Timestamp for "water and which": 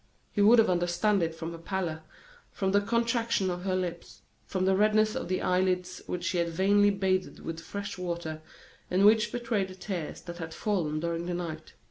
7.99-9.31